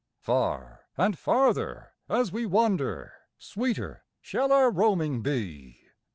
[0.17, 5.77] Far and farther as we wander Sweeter shall our roaming be.